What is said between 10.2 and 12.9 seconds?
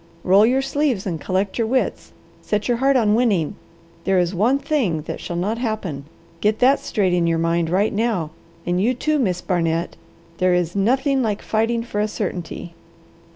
There is nothing like fighting for a certainty.